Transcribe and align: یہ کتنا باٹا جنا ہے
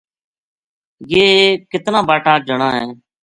یہ 1.11 1.25
کتنا 1.71 1.99
باٹا 2.09 2.33
جنا 2.47 2.69
ہے 2.77 2.85